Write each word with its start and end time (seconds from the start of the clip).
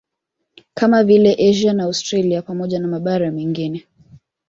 Kama 0.73 1.03
vile 1.03 1.33
Asia 1.49 1.73
na 1.73 1.83
Australia 1.83 2.41
pamoja 2.41 2.79
na 2.79 2.87
mabara 2.87 3.31
mengine 3.31 3.87